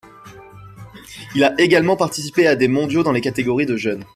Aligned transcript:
Il 1.35 1.43
a 1.43 1.53
également 1.61 1.95
participé 1.95 2.47
à 2.47 2.55
des 2.55 2.67
mondiaux 2.67 3.03
dans 3.03 3.11
les 3.11 3.21
catégories 3.21 3.67
de 3.67 3.77
jeunes. 3.77 4.03